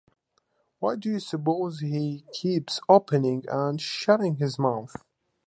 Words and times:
Why 0.79 0.95
do 0.95 1.09
you 1.11 1.19
suppose 1.19 1.81
he 1.81 2.23
keeps 2.33 2.79
opening 2.89 3.45
and 3.47 3.79
shutting 3.79 4.37
his 4.37 4.57
mouth? 4.57 4.95